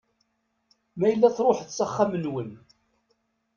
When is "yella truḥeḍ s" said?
1.11-1.79